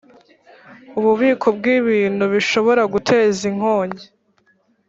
Ububiko 0.97 1.47
bw’ibintu 1.57 2.23
bishobora 2.33 2.81
guteza 2.93 3.41
inkongi 3.51 4.05